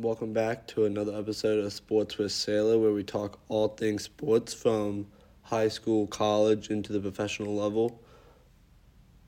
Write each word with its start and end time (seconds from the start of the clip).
Welcome 0.00 0.32
back 0.32 0.66
to 0.68 0.86
another 0.86 1.14
episode 1.14 1.62
of 1.62 1.70
Sports 1.74 2.16
with 2.16 2.30
Saylor, 2.30 2.80
where 2.80 2.94
we 2.94 3.04
talk 3.04 3.38
all 3.50 3.68
things 3.68 4.04
sports 4.04 4.54
from 4.54 5.08
high 5.42 5.68
school, 5.68 6.06
college, 6.06 6.70
into 6.70 6.94
the 6.94 7.00
professional 7.00 7.54
level. 7.54 8.00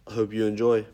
Hope 0.09 0.33
you 0.33 0.47
enjoy. 0.47 0.87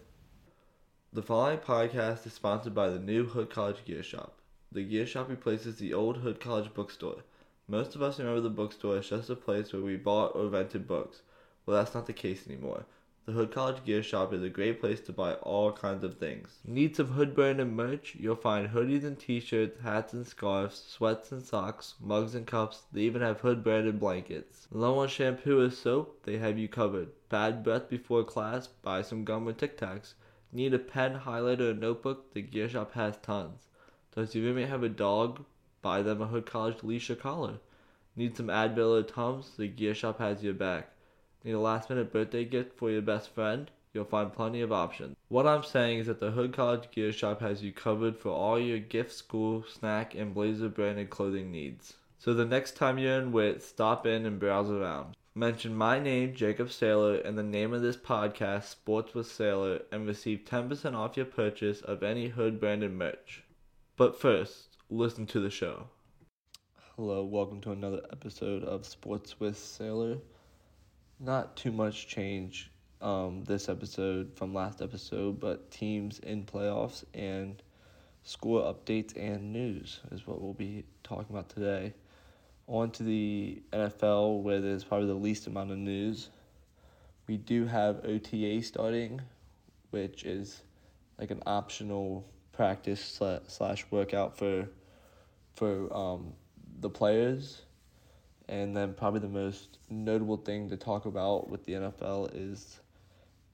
The 1.12 1.22
following 1.22 1.58
podcast 1.58 2.26
is 2.26 2.32
sponsored 2.32 2.74
by 2.74 2.88
the 2.88 2.98
new 2.98 3.24
Hood 3.24 3.50
College 3.50 3.84
Gear 3.84 4.02
Shop. 4.02 4.40
The 4.72 4.82
Gear 4.82 5.06
Shop 5.06 5.28
replaces 5.28 5.76
the 5.76 5.94
old 5.94 6.16
Hood 6.16 6.40
College 6.40 6.74
bookstore. 6.74 7.22
Most 7.68 7.94
of 7.94 8.02
us 8.02 8.18
remember 8.18 8.40
the 8.40 8.50
bookstore 8.50 8.96
as 8.96 9.08
just 9.08 9.30
a 9.30 9.36
place 9.36 9.72
where 9.72 9.82
we 9.82 9.94
bought 9.94 10.34
or 10.34 10.48
rented 10.48 10.88
books. 10.88 11.22
Well, 11.66 11.76
that's 11.76 11.94
not 11.94 12.06
the 12.08 12.12
case 12.12 12.48
anymore. 12.48 12.84
The 13.28 13.34
Hood 13.34 13.52
College 13.52 13.84
Gear 13.84 14.02
Shop 14.02 14.32
is 14.32 14.42
a 14.42 14.48
great 14.48 14.80
place 14.80 15.02
to 15.02 15.12
buy 15.12 15.34
all 15.34 15.70
kinds 15.70 16.02
of 16.02 16.16
things. 16.16 16.60
Need 16.64 16.96
some 16.96 17.08
Hood 17.08 17.34
brand 17.34 17.60
and 17.60 17.76
merch? 17.76 18.16
You'll 18.18 18.36
find 18.36 18.70
hoodies 18.70 19.04
and 19.04 19.18
t-shirts, 19.18 19.82
hats 19.82 20.14
and 20.14 20.26
scarves, 20.26 20.82
sweats 20.88 21.30
and 21.30 21.42
socks, 21.42 21.96
mugs 22.00 22.34
and 22.34 22.46
cups. 22.46 22.84
They 22.90 23.02
even 23.02 23.20
have 23.20 23.40
Hood 23.40 23.62
branded 23.62 24.00
blankets. 24.00 24.66
Low 24.70 25.00
on 25.00 25.08
shampoo 25.08 25.60
or 25.60 25.68
soap? 25.68 26.22
They 26.22 26.38
have 26.38 26.56
you 26.56 26.68
covered. 26.68 27.10
Bad 27.28 27.62
breath 27.62 27.90
before 27.90 28.24
class? 28.24 28.66
Buy 28.66 29.02
some 29.02 29.24
gum 29.24 29.46
or 29.46 29.52
Tic 29.52 29.76
Tacs. 29.76 30.14
Need 30.50 30.72
a 30.72 30.78
pen, 30.78 31.20
highlighter, 31.26 31.72
or 31.72 31.74
notebook? 31.74 32.32
The 32.32 32.40
Gear 32.40 32.70
Shop 32.70 32.94
has 32.94 33.18
tons. 33.18 33.66
Does 34.14 34.34
your 34.34 34.46
roommate 34.46 34.70
have 34.70 34.84
a 34.84 34.88
dog? 34.88 35.44
Buy 35.82 36.00
them 36.00 36.22
a 36.22 36.26
Hood 36.28 36.46
College 36.46 36.82
leash 36.82 37.10
or 37.10 37.16
collar. 37.16 37.58
Need 38.16 38.38
some 38.38 38.46
Advil 38.46 38.98
or 38.98 39.02
Tums? 39.02 39.50
The 39.58 39.68
Gear 39.68 39.94
Shop 39.94 40.18
has 40.18 40.42
your 40.42 40.54
back. 40.54 40.92
Need 41.44 41.52
a 41.52 41.60
last 41.60 41.88
minute 41.88 42.12
birthday 42.12 42.44
gift 42.44 42.76
for 42.76 42.90
your 42.90 43.00
best 43.00 43.30
friend? 43.30 43.70
You'll 43.92 44.04
find 44.04 44.32
plenty 44.32 44.60
of 44.60 44.72
options. 44.72 45.16
What 45.28 45.46
I'm 45.46 45.62
saying 45.62 46.00
is 46.00 46.08
that 46.08 46.18
the 46.18 46.32
Hood 46.32 46.52
College 46.52 46.90
Gear 46.90 47.12
Shop 47.12 47.40
has 47.40 47.62
you 47.62 47.70
covered 47.72 48.18
for 48.18 48.30
all 48.30 48.58
your 48.58 48.80
gift, 48.80 49.12
school, 49.12 49.62
snack, 49.62 50.16
and 50.16 50.34
blazer 50.34 50.68
branded 50.68 51.10
clothing 51.10 51.52
needs. 51.52 51.94
So 52.18 52.34
the 52.34 52.44
next 52.44 52.76
time 52.76 52.98
you're 52.98 53.20
in 53.20 53.30
Wit, 53.30 53.62
stop 53.62 54.04
in 54.04 54.26
and 54.26 54.40
browse 54.40 54.68
around. 54.68 55.14
Mention 55.32 55.76
my 55.76 56.00
name, 56.00 56.34
Jacob 56.34 56.70
Saylor, 56.70 57.24
and 57.24 57.38
the 57.38 57.44
name 57.44 57.72
of 57.72 57.82
this 57.82 57.96
podcast, 57.96 58.64
Sports 58.64 59.14
with 59.14 59.28
Saylor, 59.28 59.82
and 59.92 60.08
receive 60.08 60.40
10% 60.44 60.96
off 60.96 61.16
your 61.16 61.24
purchase 61.24 61.80
of 61.82 62.02
any 62.02 62.26
Hood 62.26 62.58
branded 62.58 62.92
merch. 62.92 63.44
But 63.96 64.20
first, 64.20 64.76
listen 64.90 65.24
to 65.26 65.38
the 65.38 65.50
show. 65.50 65.86
Hello, 66.96 67.24
welcome 67.24 67.60
to 67.60 67.70
another 67.70 68.02
episode 68.10 68.64
of 68.64 68.84
Sports 68.84 69.38
with 69.38 69.56
Saylor 69.56 70.20
not 71.20 71.56
too 71.56 71.72
much 71.72 72.06
change 72.06 72.70
um, 73.00 73.44
this 73.44 73.68
episode 73.68 74.32
from 74.34 74.54
last 74.54 74.80
episode, 74.82 75.40
but 75.40 75.70
teams 75.70 76.18
in 76.20 76.44
playoffs 76.44 77.04
and 77.14 77.62
score 78.22 78.62
updates 78.62 79.16
and 79.16 79.52
news 79.52 80.00
is 80.12 80.26
what 80.26 80.40
we'll 80.40 80.52
be 80.52 80.84
talking 81.02 81.26
about 81.30 81.48
today. 81.48 81.92
On 82.66 82.90
to 82.90 83.02
the 83.02 83.62
NFL, 83.72 84.42
where 84.42 84.60
there's 84.60 84.84
probably 84.84 85.06
the 85.06 85.14
least 85.14 85.46
amount 85.46 85.70
of 85.70 85.78
news. 85.78 86.28
We 87.26 87.36
do 87.36 87.66
have 87.66 88.04
OTA 88.04 88.62
starting, 88.62 89.20
which 89.90 90.24
is 90.24 90.62
like 91.18 91.30
an 91.30 91.42
optional 91.46 92.26
practice 92.52 93.20
slash 93.46 93.86
workout 93.90 94.36
for 94.36 94.68
for 95.54 95.92
um, 95.96 96.32
the 96.80 96.90
players 96.90 97.62
and 98.48 98.76
then 98.76 98.94
probably 98.94 99.20
the 99.20 99.28
most 99.28 99.78
notable 99.90 100.38
thing 100.38 100.68
to 100.70 100.76
talk 100.76 101.04
about 101.04 101.50
with 101.50 101.64
the 101.64 101.74
NFL 101.74 102.30
is 102.34 102.80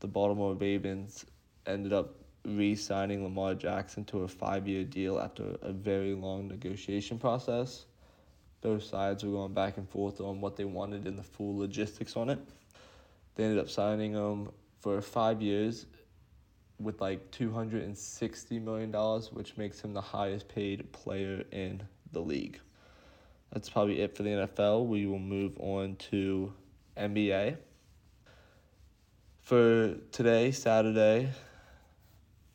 the 0.01 0.07
Baltimore 0.07 0.55
Ravens 0.55 1.25
ended 1.67 1.93
up 1.93 2.15
re-signing 2.45 3.23
Lamar 3.25 3.55
Jackson 3.55 4.05
to 4.05 4.23
a 4.23 4.29
five-year 4.29 4.85
deal 4.85 5.19
after 5.19 5.57
a 5.63 5.73
very 5.73 6.15
long 6.15 6.47
negotiation 6.47 7.19
process. 7.19 7.87
Both 8.61 8.85
sides 8.85 9.25
were 9.25 9.33
going 9.33 9.53
back 9.53 9.79
and 9.79 9.89
forth 9.89 10.21
on 10.21 10.41
what 10.41 10.57
they 10.57 10.65
wanted 10.65 11.07
and 11.07 11.19
the 11.19 11.23
full 11.23 11.57
logistics 11.59 12.17
on 12.17 12.31
it. 12.31 12.39
They 13.35 13.45
ended 13.45 13.59
up 13.59 13.71
signing 13.71 14.13
him 14.13 14.51
for 14.81 15.01
five 15.01 15.43
years 15.43 15.87
with 16.79 17.01
like 17.01 17.31
$260 17.31 18.63
million, 18.63 18.93
which 19.33 19.57
makes 19.57 19.81
him 19.81 19.93
the 19.93 20.01
highest 20.01 20.49
paid 20.49 20.93
player 20.93 21.45
in 21.51 21.83
the 22.13 22.21
league 22.21 22.61
that's 23.55 23.71
probably 23.71 24.01
it 24.01 24.17
for 24.17 24.25
the 24.25 24.31
NFL. 24.31 24.87
We 24.87 25.07
will 25.07 25.21
move 25.21 25.57
on 25.61 25.95
to 26.11 26.53
NBA. 26.97 27.57
For 29.43 29.95
today, 30.11 30.51
Saturday, 30.51 31.31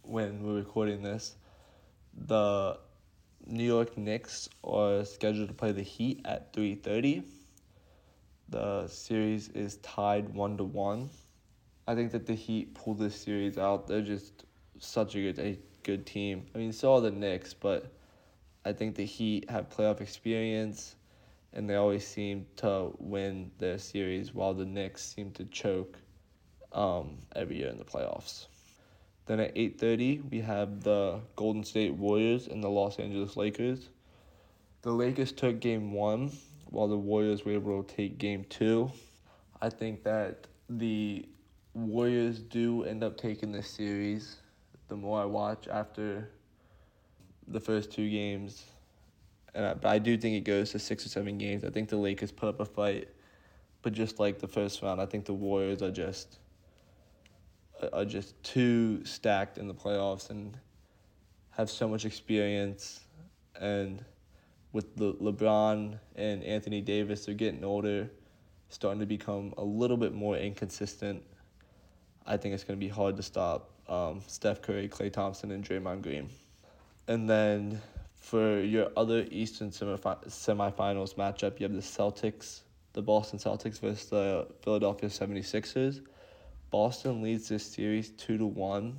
when 0.01 0.43
we're 0.43 0.55
recording 0.55 1.01
this, 1.01 1.35
the 2.27 2.77
New 3.45 3.63
York 3.63 3.97
Knicks 3.97 4.49
are 4.63 5.05
scheduled 5.05 5.47
to 5.47 5.53
play 5.53 5.71
the 5.71 5.83
Heat 5.83 6.21
at 6.25 6.51
3:30. 6.51 7.23
The 8.49 8.87
series 8.87 9.47
is 9.49 9.77
tied 9.77 10.33
1 10.33 10.57
to 10.57 10.65
1. 10.65 11.09
I 11.87 11.95
think 11.95 12.11
that 12.11 12.25
the 12.25 12.35
Heat 12.35 12.73
pull 12.73 12.93
this 12.93 13.15
series 13.15 13.57
out. 13.57 13.87
They're 13.87 14.01
just 14.01 14.43
such 14.79 15.15
a 15.15 15.21
good 15.21 15.39
a 15.39 15.57
good 15.83 16.05
team. 16.05 16.45
I 16.53 16.57
mean, 16.57 16.73
so 16.73 16.95
are 16.95 17.01
the 17.01 17.11
Knicks, 17.11 17.53
but 17.53 17.93
I 18.69 18.73
think 18.73 18.93
the 18.93 19.05
Heat 19.05 19.49
have 19.49 19.67
playoff 19.67 19.99
experience, 19.99 20.95
and 21.53 21.67
they 21.67 21.73
always 21.73 22.05
seem 22.05 22.45
to 22.57 22.91
win 22.99 23.49
their 23.57 23.79
series, 23.79 24.31
while 24.31 24.53
the 24.53 24.63
Knicks 24.63 25.03
seem 25.03 25.31
to 25.31 25.45
choke 25.45 25.97
um, 26.71 27.17
every 27.35 27.57
year 27.57 27.69
in 27.69 27.79
the 27.79 27.83
playoffs. 27.83 28.45
Then 29.25 29.39
at 29.39 29.55
8:30, 29.55 30.29
we 30.29 30.41
have 30.41 30.83
the 30.83 31.19
Golden 31.35 31.63
State 31.63 31.95
Warriors 31.95 32.45
and 32.45 32.63
the 32.63 32.69
Los 32.69 32.99
Angeles 32.99 33.35
Lakers. 33.35 33.89
The 34.83 34.91
Lakers 34.91 35.31
took 35.31 35.59
game 35.59 35.91
1 35.91 36.31
while 36.69 36.87
the 36.87 36.97
Warriors 36.97 37.45
were 37.45 37.53
able 37.53 37.81
to 37.81 37.95
take 37.95 38.19
game 38.19 38.45
2. 38.49 38.91
I 39.63 39.69
think 39.71 40.03
that 40.03 40.45
the 40.69 41.27
Warriors 41.73 42.37
do 42.37 42.83
end 42.83 43.03
up 43.03 43.17
taking 43.17 43.51
this 43.51 43.67
series. 43.67 44.35
The 44.89 44.95
more 44.95 45.19
I 45.19 45.25
watch 45.25 45.67
after 45.67 46.29
the 47.49 47.59
first 47.59 47.91
two 47.91 48.09
games. 48.09 48.63
And 49.53 49.65
I, 49.65 49.73
but 49.73 49.89
I 49.89 49.99
do 49.99 50.17
think 50.17 50.35
it 50.35 50.43
goes 50.43 50.71
to 50.71 50.79
six 50.79 51.05
or 51.05 51.09
seven 51.09 51.37
games. 51.37 51.63
I 51.63 51.69
think 51.69 51.89
the 51.89 51.97
Lakers 51.97 52.31
put 52.31 52.49
up 52.49 52.59
a 52.59 52.65
fight, 52.65 53.09
but 53.81 53.93
just 53.93 54.19
like 54.19 54.39
the 54.39 54.47
first 54.47 54.81
round, 54.81 55.01
I 55.01 55.05
think 55.05 55.25
the 55.25 55.33
Warriors 55.33 55.81
are 55.81 55.91
just 55.91 56.39
are 57.93 58.05
just 58.05 58.41
too 58.43 59.03
stacked 59.05 59.57
in 59.57 59.67
the 59.67 59.73
playoffs 59.73 60.29
and 60.29 60.57
have 61.51 61.69
so 61.69 61.87
much 61.87 62.05
experience. 62.05 63.05
And 63.59 64.03
with 64.71 64.95
the 64.95 65.13
LeBron 65.13 65.97
and 66.15 66.43
Anthony 66.43 66.81
Davis, 66.81 67.25
they're 67.25 67.35
getting 67.35 67.63
older, 67.63 68.09
starting 68.69 68.99
to 68.99 69.05
become 69.05 69.53
a 69.57 69.63
little 69.63 69.97
bit 69.97 70.13
more 70.13 70.37
inconsistent. 70.37 71.23
I 72.25 72.37
think 72.37 72.53
it's 72.53 72.63
going 72.63 72.79
to 72.79 72.85
be 72.85 72.91
hard 72.91 73.17
to 73.17 73.23
stop 73.23 73.71
um, 73.87 74.21
Steph 74.27 74.61
Curry, 74.61 74.87
Klay 74.87 75.11
Thompson, 75.11 75.51
and 75.51 75.63
Draymond 75.63 76.03
Green. 76.03 76.29
And 77.09 77.27
then 77.27 77.81
for 78.21 78.61
your 78.61 78.91
other 78.95 79.25
Eastern 79.31 79.71
semifinals 79.71 81.15
matchup, 81.15 81.59
you 81.59 81.63
have 81.63 81.73
the 81.73 81.81
Celtics, 81.81 82.61
the 82.93 83.01
Boston 83.01 83.39
Celtics 83.39 83.79
versus 83.79 84.05
the 84.05 84.45
Philadelphia 84.61 85.09
76ers. 85.09 86.01
Boston 86.69 87.23
leads 87.23 87.49
this 87.49 87.65
series 87.65 88.11
2 88.11 88.37
to 88.37 88.45
1. 88.45 88.95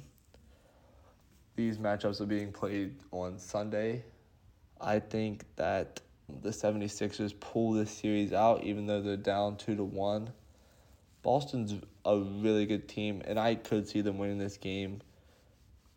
These 1.55 1.79
matchups 1.79 2.21
are 2.21 2.27
being 2.27 2.51
played 2.51 2.97
on 3.13 3.39
Sunday. 3.39 4.03
I 4.81 4.99
think 4.99 5.45
that 5.55 6.01
the 6.43 6.51
76ers 6.51 7.39
pull 7.39 7.75
this 7.75 7.93
series 7.93 8.33
out 8.33 8.65
even 8.65 8.87
though 8.87 9.01
they're 9.01 9.17
down 9.17 9.57
2 9.57 9.77
to 9.77 9.85
1. 9.85 10.33
Boston's 11.23 11.75
a 12.05 12.19
really 12.19 12.67
good 12.67 12.89
team 12.89 13.23
and 13.25 13.39
I 13.39 13.55
could 13.55 13.87
see 13.87 14.01
them 14.01 14.19
winning 14.19 14.39
this 14.39 14.57
game, 14.57 15.01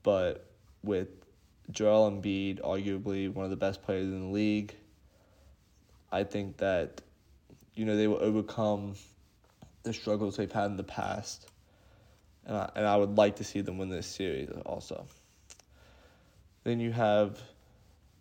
but 0.03 0.45
with 0.83 1.22
Joel 1.73 2.11
Embiid, 2.11 2.61
arguably 2.61 3.33
one 3.33 3.45
of 3.45 3.49
the 3.49 3.57
best 3.57 3.81
players 3.81 4.05
in 4.05 4.27
the 4.27 4.33
league. 4.33 4.75
I 6.11 6.23
think 6.23 6.57
that, 6.57 7.01
you 7.73 7.85
know, 7.85 7.97
they 7.97 8.07
will 8.07 8.21
overcome 8.21 8.93
the 9.81 9.91
struggles 9.91 10.37
they've 10.37 10.51
had 10.51 10.67
in 10.67 10.77
the 10.77 10.83
past. 10.83 11.49
And 12.45 12.55
I, 12.55 12.71
and 12.75 12.85
I 12.85 12.95
would 12.95 13.17
like 13.17 13.37
to 13.37 13.43
see 13.43 13.61
them 13.61 13.79
win 13.79 13.89
this 13.89 14.05
series 14.05 14.49
also. 14.65 15.05
Then 16.63 16.79
you 16.79 16.91
have, 16.91 17.41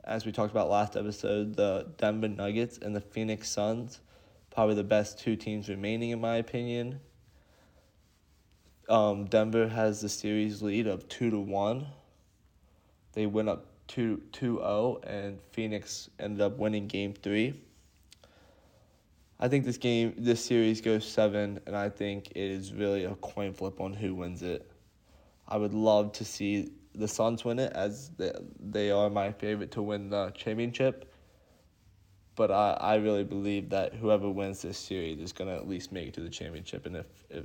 as 0.03 0.25
we 0.25 0.33
talked 0.33 0.51
about 0.51 0.71
last 0.71 0.97
episode, 0.97 1.55
the 1.55 1.89
Denver 1.99 2.29
Nuggets 2.29 2.79
and 2.79 2.97
the 2.97 3.01
Phoenix 3.01 3.51
Suns, 3.51 4.01
probably 4.51 4.77
the 4.77 4.85
best 4.85 5.19
two 5.19 5.37
teams 5.37 5.69
remaining, 5.69 6.11
in 6.11 6.21
my 6.21 6.37
opinion. 6.37 7.01
Um, 8.89 9.27
Denver 9.27 9.69
has 9.69 10.01
the 10.01 10.09
series 10.09 10.63
lead 10.63 10.87
of 10.87 11.09
2 11.09 11.31
to 11.31 11.39
1 11.39 11.87
they 13.13 13.27
went 13.27 13.49
up 13.49 13.67
2 13.89 14.23
0, 14.39 15.01
and 15.07 15.39
Phoenix 15.53 16.09
ended 16.19 16.41
up 16.41 16.57
winning 16.59 16.87
game 16.87 17.13
three. 17.13 17.61
I 19.39 19.49
think 19.49 19.65
this 19.65 19.77
game, 19.77 20.15
this 20.17 20.45
series 20.45 20.81
goes 20.81 21.05
seven, 21.05 21.61
and 21.67 21.77
I 21.77 21.89
think 21.89 22.29
it 22.31 22.37
is 22.37 22.73
really 22.73 23.05
a 23.05 23.15
coin 23.17 23.53
flip 23.53 23.81
on 23.81 23.93
who 23.93 24.15
wins 24.15 24.43
it. 24.43 24.71
I 25.49 25.57
would 25.57 25.75
love 25.75 26.13
to 26.13 26.25
see 26.25 26.71
the 26.95 27.09
Suns 27.09 27.45
win 27.45 27.59
it, 27.59 27.73
as 27.73 28.11
they, 28.11 28.33
they 28.61 28.91
are 28.91 29.11
my 29.11 29.33
favorite 29.33 29.73
to 29.73 29.83
win 29.83 30.11
the 30.11 30.31
championship. 30.31 31.13
But 32.37 32.51
I, 32.51 32.79
I 32.81 32.95
really 32.97 33.25
believe 33.25 33.69
that 33.71 33.95
whoever 33.95 34.31
wins 34.31 34.63
this 34.63 34.79
series 34.79 35.19
is 35.19 35.33
gonna 35.33 35.55
at 35.55 35.69
least 35.69 35.93
make 35.93 36.09
it 36.09 36.15
to 36.15 36.21
the 36.21 36.31
championship, 36.31 36.87
and 36.87 36.97
if 36.97 37.07
if 37.29 37.45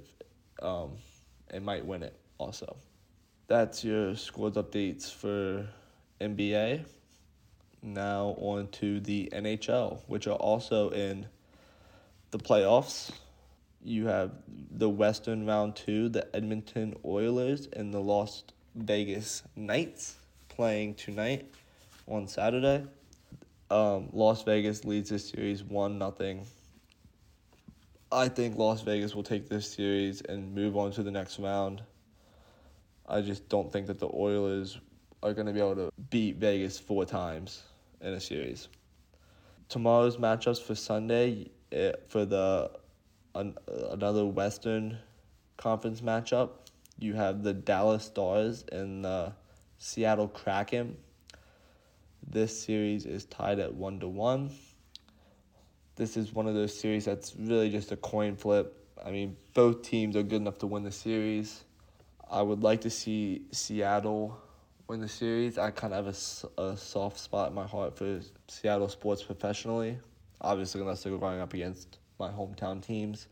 um, 0.61 0.91
it 1.53 1.61
might 1.61 1.85
win 1.85 2.03
it 2.03 2.15
also. 2.37 2.77
That's 3.47 3.81
your 3.81 4.13
scores 4.17 4.55
updates 4.55 5.09
for 5.09 5.65
NBA. 6.19 6.83
Now 7.81 8.35
on 8.39 8.67
to 8.73 8.99
the 8.99 9.29
NHL, 9.31 10.01
which 10.07 10.27
are 10.27 10.35
also 10.35 10.89
in 10.89 11.27
the 12.31 12.39
playoffs. 12.39 13.11
You 13.81 14.07
have 14.07 14.31
the 14.71 14.89
Western 14.89 15.45
round 15.45 15.77
two, 15.77 16.09
the 16.09 16.27
Edmonton 16.35 16.95
Oilers 17.05 17.69
and 17.71 17.93
the 17.93 18.01
Las 18.01 18.43
Vegas 18.75 19.43
Knights 19.55 20.15
playing 20.49 20.95
tonight 20.95 21.49
on 22.05 22.27
Saturday. 22.27 22.85
Um, 23.71 24.09
Las 24.11 24.43
Vegas 24.43 24.83
leads 24.83 25.09
this 25.09 25.29
series 25.29 25.63
one 25.63 25.97
nothing. 25.97 26.45
I 28.11 28.27
think 28.27 28.57
Las 28.57 28.81
Vegas 28.81 29.15
will 29.15 29.23
take 29.23 29.47
this 29.47 29.71
series 29.71 30.19
and 30.21 30.53
move 30.53 30.75
on 30.75 30.91
to 30.91 31.03
the 31.03 31.11
next 31.11 31.39
round. 31.39 31.81
I 33.07 33.21
just 33.21 33.47
don't 33.47 33.71
think 33.71 33.87
that 33.87 33.99
the 33.99 34.09
Oilers 34.13 34.79
are 35.23 35.33
going 35.33 35.47
to 35.47 35.53
be 35.53 35.59
able 35.59 35.75
to 35.75 35.91
beat 36.09 36.37
Vegas 36.37 36.77
four 36.77 37.05
times 37.05 37.63
in 38.01 38.13
a 38.13 38.19
series. 38.19 38.67
Tomorrow's 39.69 40.17
matchups 40.17 40.61
for 40.61 40.75
Sunday 40.75 41.49
eh, 41.71 41.93
for 42.07 42.25
the 42.25 42.71
an, 43.35 43.57
another 43.91 44.25
Western 44.25 44.97
Conference 45.55 46.01
matchup. 46.01 46.49
You 46.99 47.13
have 47.13 47.43
the 47.43 47.53
Dallas 47.53 48.05
Stars 48.05 48.65
and 48.71 49.05
the 49.05 49.33
Seattle 49.77 50.27
Kraken. 50.27 50.97
This 52.29 52.61
series 52.61 53.05
is 53.05 53.25
tied 53.25 53.59
at 53.59 53.73
one 53.73 53.99
to 54.01 54.07
one. 54.07 54.51
This 55.95 56.17
is 56.17 56.33
one 56.33 56.47
of 56.47 56.55
those 56.55 56.77
series 56.77 57.05
that's 57.05 57.35
really 57.37 57.69
just 57.69 57.91
a 57.91 57.97
coin 57.97 58.35
flip. 58.35 58.85
I 59.03 59.11
mean, 59.11 59.37
both 59.53 59.81
teams 59.81 60.15
are 60.15 60.23
good 60.23 60.41
enough 60.41 60.57
to 60.59 60.67
win 60.67 60.83
the 60.83 60.91
series. 60.91 61.63
I 62.29 62.41
would 62.41 62.61
like 62.61 62.81
to 62.81 62.89
see 62.89 63.43
Seattle 63.51 64.37
win 64.87 64.99
the 64.99 65.07
series. 65.07 65.57
I 65.57 65.71
kind 65.71 65.93
of 65.93 66.05
have 66.05 66.15
a, 66.57 66.61
a 66.61 66.77
soft 66.77 67.19
spot 67.19 67.49
in 67.49 67.55
my 67.55 67.65
heart 67.65 67.97
for 67.97 68.19
Seattle 68.47 68.89
sports 68.89 69.23
professionally. 69.23 69.97
Obviously, 70.41 70.81
unless 70.81 71.03
they're 71.03 71.17
going 71.17 71.39
up 71.39 71.53
against 71.53 71.99
my 72.19 72.29
hometown 72.29 72.85
teams. 72.85 73.27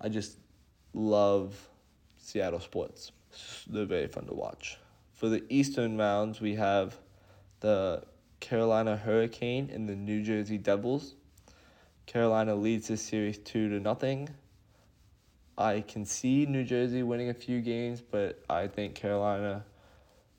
I 0.00 0.08
just 0.08 0.38
love 0.94 1.68
Seattle 2.18 2.60
sports. 2.60 3.12
They're 3.68 3.84
very 3.84 4.08
fun 4.08 4.26
to 4.26 4.34
watch. 4.34 4.78
For 5.12 5.28
the 5.28 5.44
Eastern 5.48 5.98
rounds, 5.98 6.40
we 6.40 6.54
have 6.54 6.96
the 7.60 8.02
Carolina 8.40 8.96
Hurricane 8.96 9.70
and 9.72 9.88
the 9.88 9.96
New 9.96 10.22
Jersey 10.22 10.58
Devils. 10.58 11.14
Carolina 12.06 12.54
leads 12.54 12.88
this 12.88 13.02
series 13.02 13.38
two 13.38 13.68
to 13.68 13.80
nothing. 13.80 14.28
I 15.58 15.80
can 15.80 16.04
see 16.04 16.44
New 16.44 16.64
Jersey 16.64 17.02
winning 17.02 17.30
a 17.30 17.34
few 17.34 17.62
games, 17.62 18.02
but 18.02 18.42
I 18.48 18.66
think 18.66 18.94
Carolina 18.94 19.64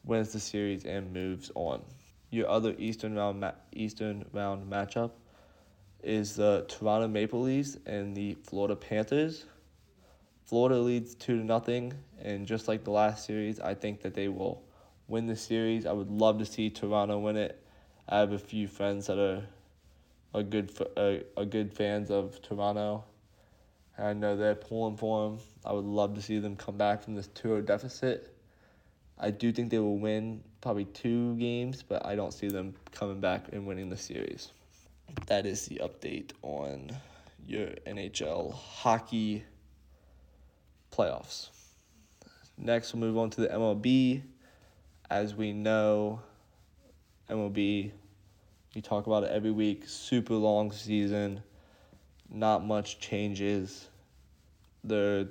wins 0.03 0.31
the 0.31 0.39
series 0.39 0.85
and 0.85 1.11
moves 1.11 1.51
on. 1.55 1.81
Your 2.29 2.47
other 2.47 2.75
Eastern 2.77 3.15
round 3.15 3.39
ma- 3.39 3.53
Eastern 3.73 4.25
round 4.31 4.71
matchup 4.71 5.11
is 6.03 6.35
the 6.35 6.65
Toronto 6.67 7.07
Maple 7.07 7.41
Leafs 7.41 7.77
and 7.87 8.15
the 8.15 8.35
Florida 8.43 8.75
Panthers. 8.75 9.45
Florida 10.45 10.79
leads 10.79 11.15
two 11.15 11.39
to 11.39 11.43
nothing, 11.43 11.93
and 12.21 12.45
just 12.45 12.67
like 12.67 12.83
the 12.83 12.91
last 12.91 13.25
series, 13.25 13.59
I 13.59 13.73
think 13.73 14.01
that 14.03 14.13
they 14.13 14.27
will 14.27 14.63
win 15.07 15.25
the 15.25 15.35
series. 15.35 15.87
I 15.87 15.93
would 15.93 16.11
love 16.11 16.37
to 16.39 16.45
see 16.45 16.69
Toronto 16.69 17.17
win 17.17 17.37
it. 17.37 17.61
I 18.07 18.19
have 18.19 18.33
a 18.33 18.39
few 18.39 18.67
friends 18.67 19.07
that 19.07 19.17
are 19.17 19.43
are 20.33 20.43
good 20.43 20.69
for, 20.69 20.87
uh, 20.95 21.17
are 21.35 21.45
good 21.45 21.73
fans 21.73 22.11
of 22.11 22.39
Toronto. 22.41 23.03
I 23.99 24.13
know 24.13 24.35
they're 24.35 24.55
pulling 24.55 24.97
for 24.97 25.29
them. 25.29 25.39
I 25.65 25.73
would 25.73 25.85
love 25.85 26.13
to 26.15 26.21
see 26.21 26.37
them 26.39 26.55
come 26.55 26.77
back 26.77 27.03
from 27.03 27.15
this 27.15 27.27
2 27.27 27.61
deficit. 27.63 28.33
I 29.17 29.31
do 29.31 29.51
think 29.51 29.71
they 29.71 29.79
will 29.79 29.97
win 29.97 30.43
probably 30.61 30.85
two 30.85 31.35
games, 31.37 31.81
but 31.81 32.05
I 32.05 32.15
don't 32.15 32.33
see 32.33 32.47
them 32.47 32.75
coming 32.91 33.19
back 33.19 33.47
and 33.51 33.65
winning 33.65 33.89
the 33.89 33.97
series. 33.97 34.51
That 35.25 35.47
is 35.47 35.65
the 35.65 35.81
update 35.83 36.31
on 36.43 36.91
your 37.47 37.69
NHL 37.87 38.53
hockey 38.53 39.43
playoffs. 40.91 41.49
Next, 42.57 42.93
we'll 42.93 43.01
move 43.01 43.17
on 43.17 43.31
to 43.31 43.41
the 43.41 43.47
MLB. 43.47 44.21
As 45.09 45.33
we 45.33 45.53
know, 45.53 46.21
MLB, 47.29 47.91
we 48.75 48.81
talk 48.81 49.07
about 49.07 49.23
it 49.23 49.31
every 49.31 49.51
week, 49.51 49.87
super 49.87 50.35
long 50.35 50.71
season, 50.71 51.41
not 52.29 52.65
much 52.65 52.99
changes. 52.99 53.87
They're 54.83 55.27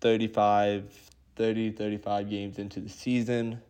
35, 0.00 1.10
30, 1.36 1.72
35 1.72 2.30
games 2.30 2.58
into 2.58 2.80
the 2.80 2.88
season. 2.88 3.60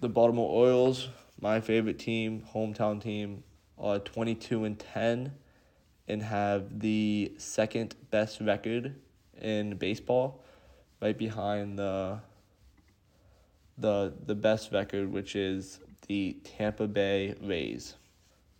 The 0.00 0.08
Baltimore 0.08 0.48
Orioles, 0.48 1.08
my 1.40 1.60
favorite 1.60 1.98
team, 1.98 2.42
hometown 2.54 3.00
team, 3.00 3.44
are 3.78 3.98
22 3.98 4.64
and 4.64 4.78
10 4.78 5.32
and 6.08 6.22
have 6.22 6.80
the 6.80 7.32
second 7.38 7.94
best 8.10 8.40
record 8.40 8.94
in 9.40 9.76
baseball, 9.76 10.42
right 11.00 11.16
behind 11.16 11.78
the 11.78 12.18
the 13.78 14.12
the 14.26 14.34
best 14.34 14.72
record, 14.72 15.10
which 15.12 15.34
is 15.34 15.80
the 16.06 16.36
Tampa 16.44 16.86
Bay 16.86 17.34
Rays. 17.40 17.94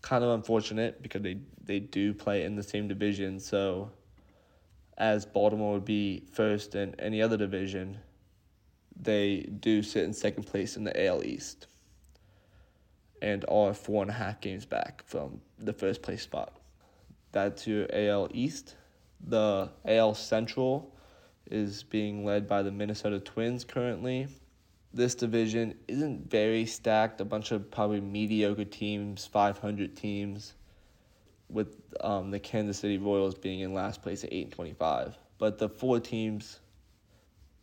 Kind 0.03 0.25
of 0.25 0.31
unfortunate 0.31 1.03
because 1.03 1.23
they, 1.23 1.39
they 1.65 1.81
do 1.81 2.13
play 2.13 2.45
in 2.45 2.57
the 2.57 2.63
same 2.63 2.89
division, 2.89 3.41
so 3.41 3.91
as 4.99 5.25
Baltimore 5.25 5.75
would 5.75 5.85
be 5.85 6.25
first 6.33 6.75
in 6.75 6.95
any 6.99 7.23
other 7.23 7.37
division, 7.37 7.99
they 9.01 9.41
do 9.61 9.83
sit 9.83 10.05
in 10.05 10.13
second 10.13 10.45
place 10.45 10.77
in 10.77 10.85
the 10.85 11.07
AL 11.07 11.25
East 11.25 11.67
and 13.23 13.45
are 13.49 13.73
four 13.73 14.03
and 14.03 14.11
a 14.11 14.15
half 14.15 14.41
games 14.41 14.67
back 14.67 15.03
from 15.07 15.41
the 15.59 15.73
first 15.73 16.03
place 16.03 16.23
spot. 16.23 16.53
That's 17.31 17.67
your 17.67 17.87
AL 17.93 18.29
East. 18.33 18.75
The 19.25 19.71
AL 19.87 20.15
Central 20.15 20.95
is 21.51 21.85
being 21.85 22.25
led 22.25 22.49
by 22.49 22.63
the 22.63 22.73
Minnesota 22.73 23.21
Twins 23.21 23.65
currently. 23.65 24.29
This 24.95 25.15
division 25.15 25.75
isn't 25.89 26.31
very 26.31 26.67
stacked, 26.67 27.21
a 27.23 27.25
bunch 27.25 27.51
of 27.51 27.71
probably 27.71 28.03
mediocre 28.03 28.67
teams, 28.67 29.25
500 29.25 29.97
teams, 29.97 30.53
with 31.49 31.77
um, 32.01 32.31
the 32.31 32.39
Kansas 32.39 32.79
City 32.79 32.99
Royals 32.99 33.35
being 33.35 33.61
in 33.61 33.73
last 33.73 34.03
place 34.03 34.23
at 34.23 34.33
8 34.33 34.45
and 34.45 34.53
25. 34.53 35.17
But 35.39 35.59
the 35.59 35.71
four 35.71 35.99
teams, 35.99 36.61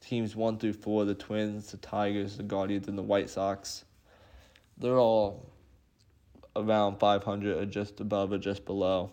teams 0.02 0.36
1 0.36 0.58
through 0.58 0.74
4, 0.74 1.06
the 1.06 1.14
Twins, 1.14 1.70
the 1.72 1.78
Tigers, 1.78 2.38
the 2.38 2.44
Guardians, 2.44 2.88
and 2.88 2.98
the 2.98 3.04
White 3.04 3.30
Sox, 3.30 3.86
they're 4.80 4.98
all 4.98 5.52
around 6.56 6.98
500 6.98 7.58
or 7.58 7.66
just 7.66 8.00
above 8.00 8.32
or 8.32 8.40
just 8.40 8.66
below. 8.66 9.12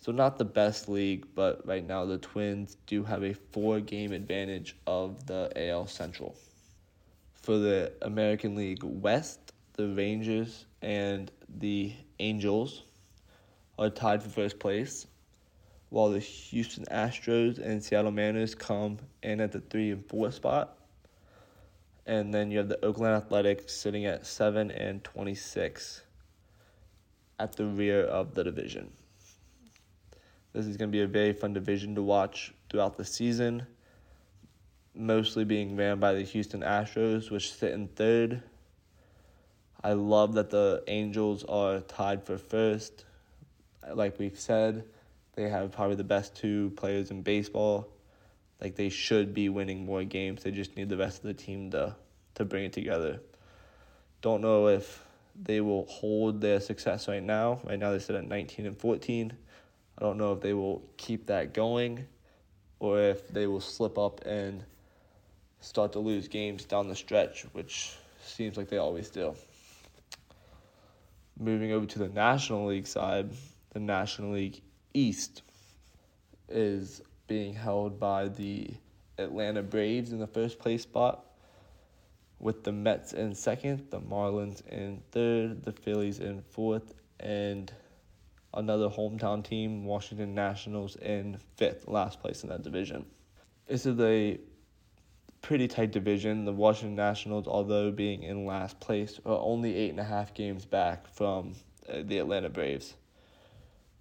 So 0.00 0.12
not 0.12 0.38
the 0.38 0.44
best 0.44 0.88
league, 0.88 1.26
but 1.34 1.66
right 1.66 1.86
now 1.86 2.06
the 2.06 2.18
Twins 2.18 2.76
do 2.86 3.04
have 3.04 3.22
a 3.22 3.34
four 3.34 3.80
game 3.80 4.12
advantage 4.12 4.76
of 4.86 5.26
the 5.26 5.52
AL 5.56 5.88
Central. 5.88 6.34
For 7.48 7.56
the 7.56 7.94
American 8.02 8.56
League 8.56 8.82
West, 8.84 9.54
the 9.72 9.88
Rangers 9.88 10.66
and 10.82 11.32
the 11.48 11.94
Angels 12.18 12.82
are 13.78 13.88
tied 13.88 14.22
for 14.22 14.28
first 14.28 14.58
place, 14.58 15.06
while 15.88 16.10
the 16.10 16.18
Houston 16.18 16.84
Astros 16.90 17.58
and 17.58 17.82
Seattle 17.82 18.10
Mariners 18.10 18.54
come 18.54 18.98
in 19.22 19.40
at 19.40 19.52
the 19.52 19.60
three 19.60 19.92
and 19.92 20.04
four 20.04 20.30
spot. 20.30 20.76
And 22.04 22.34
then 22.34 22.50
you 22.50 22.58
have 22.58 22.68
the 22.68 22.84
Oakland 22.84 23.14
Athletics 23.14 23.72
sitting 23.72 24.04
at 24.04 24.26
seven 24.26 24.70
and 24.70 25.02
twenty 25.02 25.34
six 25.34 26.02
at 27.38 27.54
the 27.54 27.64
rear 27.64 28.04
of 28.04 28.34
the 28.34 28.44
division. 28.44 28.92
This 30.52 30.66
is 30.66 30.76
going 30.76 30.90
to 30.90 30.92
be 30.92 31.00
a 31.00 31.06
very 31.06 31.32
fun 31.32 31.54
division 31.54 31.94
to 31.94 32.02
watch 32.02 32.52
throughout 32.68 32.98
the 32.98 33.06
season, 33.06 33.66
mostly 34.98 35.44
being 35.44 35.76
ran 35.76 36.00
by 36.00 36.12
the 36.12 36.22
Houston 36.22 36.60
Astros, 36.60 37.30
which 37.30 37.52
sit 37.52 37.72
in 37.72 37.88
third. 37.88 38.42
I 39.82 39.92
love 39.92 40.34
that 40.34 40.50
the 40.50 40.82
Angels 40.88 41.44
are 41.44 41.80
tied 41.80 42.24
for 42.24 42.36
first. 42.36 43.04
Like 43.94 44.18
we've 44.18 44.38
said, 44.38 44.84
they 45.34 45.48
have 45.48 45.72
probably 45.72 45.94
the 45.94 46.04
best 46.04 46.34
two 46.34 46.70
players 46.76 47.12
in 47.12 47.22
baseball. 47.22 47.88
Like 48.60 48.74
they 48.74 48.88
should 48.88 49.32
be 49.32 49.48
winning 49.48 49.86
more 49.86 50.02
games. 50.02 50.42
They 50.42 50.50
just 50.50 50.76
need 50.76 50.88
the 50.88 50.96
rest 50.96 51.18
of 51.18 51.24
the 51.24 51.34
team 51.34 51.70
to 51.70 51.94
to 52.34 52.44
bring 52.44 52.64
it 52.64 52.72
together. 52.72 53.20
Don't 54.20 54.40
know 54.40 54.66
if 54.66 55.04
they 55.40 55.60
will 55.60 55.86
hold 55.86 56.40
their 56.40 56.60
success 56.60 57.06
right 57.06 57.22
now. 57.22 57.60
Right 57.64 57.78
now 57.78 57.92
they 57.92 58.00
sit 58.00 58.16
at 58.16 58.26
19 58.26 58.66
and 58.66 58.76
14. 58.76 59.32
I 59.96 60.02
don't 60.02 60.18
know 60.18 60.32
if 60.32 60.40
they 60.40 60.54
will 60.54 60.82
keep 60.96 61.26
that 61.26 61.54
going 61.54 62.06
or 62.80 63.00
if 63.00 63.28
they 63.28 63.46
will 63.46 63.60
slip 63.60 63.98
up 63.98 64.24
and 64.24 64.64
start 65.60 65.92
to 65.92 65.98
lose 65.98 66.28
games 66.28 66.64
down 66.64 66.88
the 66.88 66.96
stretch, 66.96 67.46
which 67.52 67.94
seems 68.22 68.56
like 68.56 68.68
they 68.68 68.78
always 68.78 69.10
do. 69.10 69.34
Moving 71.38 71.72
over 71.72 71.86
to 71.86 71.98
the 71.98 72.08
National 72.08 72.66
League 72.66 72.86
side, 72.86 73.30
the 73.72 73.80
National 73.80 74.32
League 74.32 74.60
East 74.94 75.42
is 76.48 77.02
being 77.26 77.54
held 77.54 78.00
by 78.00 78.28
the 78.28 78.70
Atlanta 79.18 79.62
Braves 79.62 80.12
in 80.12 80.18
the 80.18 80.26
first 80.26 80.58
place 80.58 80.82
spot, 80.82 81.24
with 82.40 82.62
the 82.64 82.72
Mets 82.72 83.12
in 83.12 83.34
second, 83.34 83.86
the 83.90 84.00
Marlins 84.00 84.66
in 84.68 85.02
third, 85.10 85.64
the 85.64 85.72
Phillies 85.72 86.20
in 86.20 86.40
fourth, 86.42 86.94
and 87.20 87.72
another 88.54 88.88
hometown 88.88 89.44
team, 89.44 89.84
Washington 89.84 90.34
Nationals, 90.34 90.96
in 90.96 91.38
fifth, 91.56 91.88
last 91.88 92.20
place 92.20 92.42
in 92.44 92.48
that 92.48 92.62
division. 92.62 93.04
This 93.66 93.86
is 93.86 93.98
a 94.00 94.38
pretty 95.42 95.68
tight 95.68 95.92
division. 95.92 96.44
The 96.44 96.52
Washington 96.52 96.96
Nationals, 96.96 97.46
although 97.46 97.90
being 97.90 98.22
in 98.22 98.46
last 98.46 98.80
place, 98.80 99.20
are 99.24 99.38
only 99.38 99.74
eight 99.74 99.90
and 99.90 100.00
a 100.00 100.04
half 100.04 100.34
games 100.34 100.64
back 100.64 101.06
from 101.08 101.54
uh, 101.88 102.02
the 102.04 102.18
Atlanta 102.18 102.48
Braves. 102.48 102.94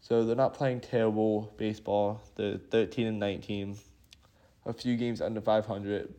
So 0.01 0.25
they're 0.25 0.35
not 0.35 0.53
playing 0.53 0.81
terrible 0.81 1.53
baseball. 1.57 2.21
They're 2.35 2.57
13 2.57 3.07
and 3.07 3.19
19, 3.19 3.77
a 4.65 4.73
few 4.73 4.95
games 4.95 5.21
under 5.21 5.41
500. 5.41 6.13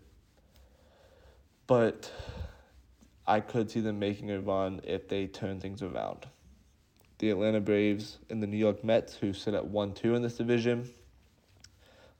But 1.67 2.11
I 3.27 3.41
could 3.41 3.71
see 3.71 3.81
them 3.81 3.99
making 3.99 4.31
a 4.31 4.41
run 4.41 4.81
if 4.85 5.09
they 5.09 5.27
turn 5.27 5.61
things 5.61 5.83
around. 5.83 6.27
The 7.19 7.31
Atlanta 7.31 7.61
Braves 7.61 8.19
and 8.31 8.43
the 8.43 8.47
New 8.47 8.57
York 8.57 8.85
Mets, 8.85 9.15
who 9.15 9.33
sit 9.33 9.55
at 9.55 9.67
1 9.67 9.95
2 9.95 10.15
in 10.15 10.23
this 10.23 10.37
division, 10.37 10.89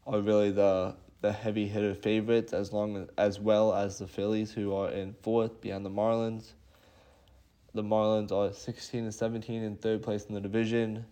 are 0.07 0.21
really 0.21 0.51
the 0.51 0.95
the 1.21 1.33
heavy 1.33 1.67
hitter 1.67 1.95
favorites 1.95 2.53
as 2.53 2.73
long 2.73 3.09
as 3.19 3.41
well 3.41 3.75
as 3.75 3.99
the 3.99 4.07
Phillies 4.07 4.53
who 4.53 4.75
are 4.75 4.91
in 4.91 5.15
fourth 5.23 5.61
behind 5.61 5.85
the 5.85 5.91
Marlins. 5.91 6.53
The 7.75 7.83
Marlins 7.83 8.33
are 8.33 8.53
16 8.53 9.05
and 9.05 9.15
17 9.15 9.63
in 9.63 9.77
third 9.77 10.03
place 10.03 10.27
in 10.27 10.35
the 10.35 10.41
division. 10.41 11.05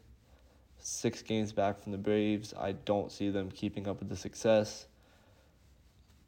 6 0.79 1.23
games 1.23 1.53
back 1.53 1.81
from 1.81 1.93
the 1.93 1.99
Braves. 1.99 2.55
I 2.59 2.73
don't 2.73 3.11
see 3.11 3.31
them 3.31 3.51
keeping 3.51 3.89
up 3.89 3.99
with 3.99 4.09
the 4.09 4.17
success. 4.17 4.87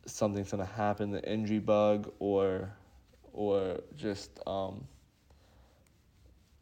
Something's 0.06 0.50
to 0.50 0.64
happen, 0.64 1.11
the 1.11 1.30
injury 1.30 1.58
bug 1.58 2.12
or 2.18 2.73
or 3.32 3.78
just 3.97 4.40
um, 4.47 4.85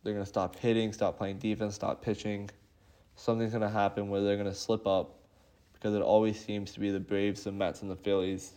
they're 0.02 0.12
to 0.24 0.28
stop 0.28 0.56
hitting, 0.56 0.92
stop 0.92 1.16
playing 1.16 1.38
defense, 1.38 1.74
stop 1.74 2.02
pitching. 2.02 2.50
Something's 3.14 3.52
to 3.52 3.68
happen 3.68 4.10
where 4.10 4.20
they're 4.20 4.36
to 4.44 4.54
slip 4.54 4.86
up 4.86 5.15
because 5.86 5.94
it 5.94 6.02
always 6.02 6.44
seems 6.44 6.72
to 6.72 6.80
be 6.80 6.90
the 6.90 6.98
Braves, 6.98 7.44
the 7.44 7.52
Mets, 7.52 7.82
and 7.82 7.88
the 7.88 7.94
Phillies 7.94 8.54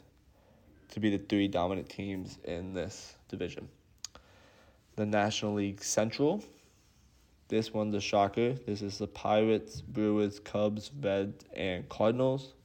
to 0.90 1.00
be 1.00 1.16
the 1.16 1.24
three 1.24 1.48
dominant 1.48 1.88
teams 1.88 2.40
in 2.44 2.74
this 2.74 3.18
division. 3.28 3.70
The 4.96 5.06
National 5.06 5.54
League 5.54 5.84
Central. 5.84 6.44
This 7.48 7.72
one's 7.72 7.94
a 7.94 8.02
shocker. 8.02 8.54
This 8.54 8.82
is 8.82 8.98
the 8.98 9.06
Pirates, 9.06 9.80
Brewers, 9.80 10.40
Cubs, 10.40 10.90
Reds, 11.00 11.46
and 11.56 11.88
Cardinals. 11.88 12.56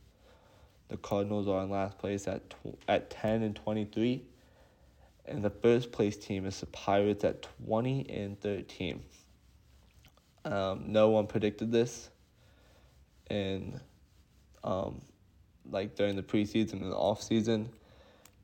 The 0.88 0.97
Cardinals 0.97 1.47
are 1.47 1.62
in 1.62 1.68
last 1.68 1.99
place 1.99 2.26
at 2.26 2.49
tw- 2.49 2.78
at 2.88 3.11
10 3.11 3.42
and 3.42 3.54
23. 3.54 4.23
And 5.26 5.44
the 5.44 5.50
first 5.50 5.92
place 5.92 6.16
team 6.16 6.47
is 6.47 6.59
the 6.61 6.66
Pirates 6.68 7.23
at 7.23 7.47
20 7.66 8.06
and 8.09 8.40
13. 8.40 9.02
Um, 10.47 10.85
no 10.87 11.11
one 11.11 11.26
predicted 11.26 11.71
this. 11.71 12.09
And 13.26 13.78
um, 14.64 15.00
like 15.71 15.94
during 15.94 16.16
the 16.16 16.23
preseason 16.23 16.83
and 16.83 16.90
the 16.90 16.97
off 16.97 17.23
season. 17.23 17.68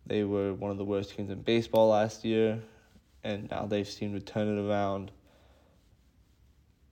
They 0.07 0.25
were 0.25 0.55
one 0.55 0.71
of 0.71 0.79
the 0.79 0.85
worst 0.85 1.15
teams 1.17 1.31
in 1.31 1.43
baseball 1.43 1.89
last 1.89 2.25
year, 2.25 2.61
and 3.25 3.51
now 3.51 3.67
they've 3.67 3.89
seemed 3.89 4.15
to 4.15 4.21
turn 4.21 4.49
it 4.49 4.61
around 4.61 5.11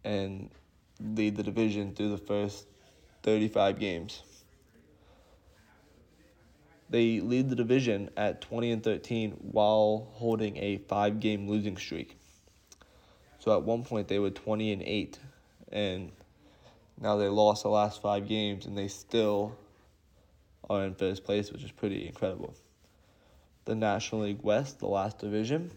and 0.04 0.50
lead 1.00 1.37
the 1.37 1.42
division 1.42 1.94
through 1.94 2.11
the 2.11 2.18
first 2.18 2.66
35 3.23 3.78
games. 3.78 4.23
They 6.90 7.20
lead 7.20 7.50
the 7.50 7.56
division 7.56 8.08
at 8.16 8.40
20 8.40 8.70
and 8.70 8.82
13 8.82 9.32
while 9.32 10.08
holding 10.12 10.56
a 10.56 10.78
five 10.78 11.20
game 11.20 11.47
losing 11.49 11.76
streak. 11.76 12.16
So 13.38 13.54
at 13.54 13.62
one 13.62 13.85
point 13.85 14.08
they 14.08 14.18
were 14.18 14.30
20 14.30 14.73
and 14.73 14.82
8 14.82 15.18
and 15.70 16.12
now 17.00 17.17
they 17.17 17.28
lost 17.28 17.62
the 17.62 17.69
last 17.69 18.02
five 18.02 18.26
games 18.26 18.67
and 18.67 18.76
they 18.76 18.88
still 18.88 19.57
are 20.69 20.85
in 20.85 20.95
first 20.95 21.25
place, 21.25 21.52
which 21.52 21.62
is 21.62 21.71
pretty 21.71 22.07
incredible. 22.07 22.55
The 23.64 23.75
National 23.75 24.23
League 24.23 24.43
West, 24.43 24.81
the 24.81 24.87
last 24.87 25.19
division, 25.19 25.71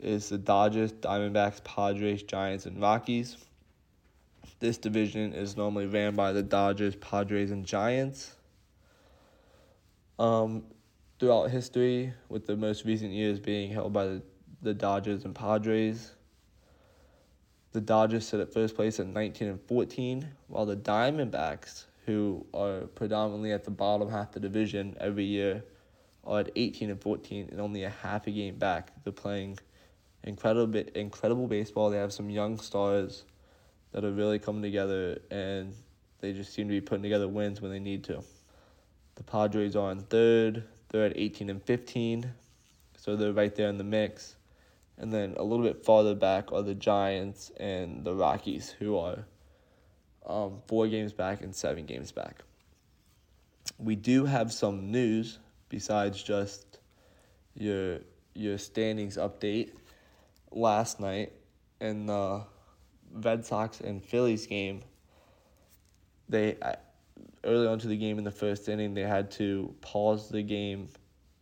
is 0.00 0.28
the 0.28 0.38
Dodgers, 0.38 0.92
Diamondbacks, 0.92 1.62
Padres, 1.64 2.22
Giants, 2.22 2.66
and 2.66 2.80
Rockies. 2.80 3.36
This 4.58 4.78
division 4.78 5.32
is 5.32 5.56
normally 5.56 5.86
ran 5.86 6.14
by 6.14 6.32
the 6.32 6.42
Dodgers, 6.42 6.96
Padres, 6.96 7.50
and 7.50 7.64
Giants. 7.64 8.34
Um, 10.18 10.64
throughout 11.18 11.50
history, 11.50 12.12
with 12.28 12.46
the 12.46 12.56
most 12.56 12.84
recent 12.84 13.12
years 13.12 13.38
being 13.38 13.70
held 13.70 13.92
by 13.92 14.06
the, 14.06 14.22
the 14.62 14.74
Dodgers 14.74 15.24
and 15.24 15.34
Padres, 15.34 16.12
the 17.76 17.82
Dodgers 17.82 18.26
sit 18.26 18.40
at 18.40 18.54
first 18.54 18.74
place 18.74 18.98
at 19.00 19.06
19 19.06 19.48
and 19.48 19.60
14, 19.68 20.26
while 20.48 20.64
the 20.64 20.78
Diamondbacks, 20.78 21.84
who 22.06 22.46
are 22.54 22.86
predominantly 22.94 23.52
at 23.52 23.64
the 23.64 23.70
bottom 23.70 24.10
half 24.10 24.28
of 24.28 24.32
the 24.32 24.40
division 24.40 24.96
every 24.98 25.24
year, 25.24 25.62
are 26.24 26.40
at 26.40 26.50
18 26.56 26.88
and 26.88 27.02
14 27.02 27.50
and 27.52 27.60
only 27.60 27.84
a 27.84 27.90
half 27.90 28.26
a 28.26 28.30
game 28.30 28.56
back. 28.56 28.92
They're 29.04 29.12
playing 29.12 29.58
incredible 30.24 30.80
incredible 30.94 31.46
baseball. 31.48 31.90
They 31.90 31.98
have 31.98 32.14
some 32.14 32.30
young 32.30 32.58
stars 32.58 33.24
that 33.92 34.06
are 34.06 34.12
really 34.12 34.38
coming 34.38 34.62
together 34.62 35.18
and 35.30 35.74
they 36.20 36.32
just 36.32 36.54
seem 36.54 36.68
to 36.68 36.72
be 36.72 36.80
putting 36.80 37.02
together 37.02 37.28
wins 37.28 37.60
when 37.60 37.70
they 37.70 37.78
need 37.78 38.04
to. 38.04 38.24
The 39.16 39.22
Padres 39.22 39.76
are 39.76 39.92
in 39.92 40.00
third. 40.00 40.64
They're 40.88 41.04
at 41.04 41.12
18 41.14 41.50
and 41.50 41.62
15. 41.62 42.32
So 42.96 43.16
they're 43.16 43.34
right 43.34 43.54
there 43.54 43.68
in 43.68 43.76
the 43.76 43.84
mix. 43.84 44.35
And 44.98 45.12
then 45.12 45.34
a 45.36 45.42
little 45.42 45.64
bit 45.64 45.84
farther 45.84 46.14
back 46.14 46.52
are 46.52 46.62
the 46.62 46.74
Giants 46.74 47.50
and 47.58 48.04
the 48.04 48.14
Rockies, 48.14 48.70
who 48.70 48.96
are 48.96 49.26
um, 50.26 50.62
four 50.66 50.88
games 50.88 51.12
back 51.12 51.42
and 51.42 51.54
seven 51.54 51.84
games 51.84 52.12
back. 52.12 52.42
We 53.78 53.94
do 53.94 54.24
have 54.24 54.52
some 54.52 54.90
news 54.90 55.38
besides 55.68 56.22
just 56.22 56.78
your 57.54 58.00
your 58.34 58.58
standings 58.58 59.16
update. 59.16 59.72
Last 60.50 61.00
night 61.00 61.32
in 61.80 62.06
the 62.06 62.44
Red 63.12 63.44
Sox 63.44 63.80
and 63.80 64.02
Phillies 64.02 64.46
game, 64.46 64.82
they 66.28 66.56
early 67.44 67.66
on 67.66 67.78
to 67.78 67.88
the 67.88 67.96
game 67.96 68.18
in 68.18 68.24
the 68.24 68.30
first 68.30 68.68
inning 68.68 68.94
they 68.94 69.02
had 69.02 69.30
to 69.30 69.74
pause 69.80 70.28
the 70.28 70.42
game 70.42 70.88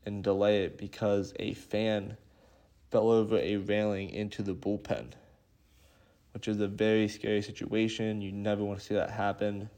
and 0.04 0.23
delay 0.23 0.64
it 0.64 0.76
because 0.76 1.32
a 1.38 1.54
fan 1.54 2.16
fell 2.94 3.10
over 3.10 3.38
a 3.38 3.56
railing 3.56 4.08
into 4.10 4.40
the 4.40 4.54
bullpen, 4.54 5.06
which 6.32 6.46
is 6.46 6.60
a 6.60 6.68
very 6.68 7.08
scary 7.08 7.42
situation. 7.42 8.22
You 8.22 8.30
never 8.30 8.62
want 8.62 8.78
to 8.78 8.84
see 8.84 8.94
that 8.94 9.10
happen. 9.10 9.68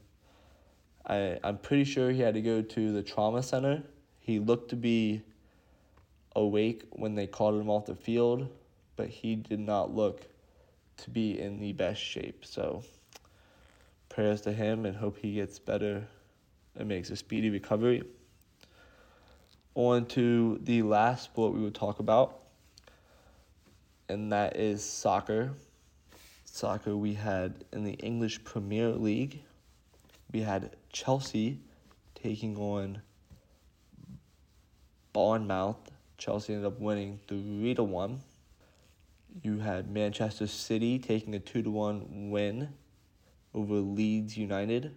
I, 1.03 1.39
I'm 1.43 1.57
pretty 1.57 1.83
sure 1.83 2.11
he 2.11 2.21
had 2.21 2.35
to 2.35 2.43
go 2.43 2.61
to 2.61 2.91
the 2.91 3.01
trauma 3.01 3.41
center. 3.41 3.81
He 4.19 4.37
looked 4.37 4.69
to 4.69 4.75
be 4.75 5.23
awake 6.35 6.83
when 6.91 7.15
they 7.15 7.25
called 7.25 7.59
him 7.59 7.71
off 7.71 7.87
the 7.87 7.95
field, 7.95 8.49
but 8.95 9.09
he 9.09 9.35
did 9.35 9.61
not 9.61 9.95
look 9.95 10.27
to 10.97 11.09
be 11.09 11.39
in 11.39 11.59
the 11.59 11.73
best 11.73 11.99
shape. 11.99 12.45
So, 12.45 12.83
prayers 14.09 14.41
to 14.41 14.53
him 14.53 14.85
and 14.85 14.95
hope 14.95 15.17
he 15.17 15.33
gets 15.33 15.57
better 15.57 16.07
and 16.75 16.87
makes 16.87 17.09
a 17.09 17.15
speedy 17.15 17.49
recovery. 17.49 18.03
On 19.73 20.05
to 20.05 20.59
the 20.61 20.83
last 20.83 21.23
sport 21.23 21.55
we 21.55 21.61
will 21.61 21.71
talk 21.71 21.97
about, 21.97 22.43
and 24.09 24.31
that 24.31 24.55
is 24.55 24.83
soccer. 24.83 25.53
Soccer, 26.45 26.95
we 26.95 27.13
had 27.13 27.65
in 27.73 27.83
the 27.83 27.93
English 27.93 28.43
Premier 28.43 28.89
League, 28.89 29.43
we 30.31 30.41
had 30.41 30.75
Chelsea 30.91 31.59
taking 32.15 32.57
on 32.57 33.01
Bournemouth. 35.13 35.91
Chelsea 36.17 36.53
ended 36.53 36.67
up 36.67 36.79
winning 36.79 37.19
3 37.27 37.75
to 37.75 37.83
1. 37.83 38.21
You 39.43 39.59
had 39.59 39.91
Manchester 39.91 40.47
City 40.47 40.97
taking 40.97 41.35
a 41.35 41.39
2 41.39 41.63
to 41.63 41.69
1 41.69 42.31
win 42.31 42.69
over 43.53 43.75
Leeds 43.75 44.37
United. 44.37 44.95